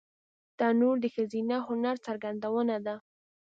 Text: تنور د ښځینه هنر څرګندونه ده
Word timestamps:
تنور 0.57 0.95
د 1.01 1.05
ښځینه 1.15 1.55
هنر 1.67 1.95
څرګندونه 2.05 2.75
ده 2.85 2.95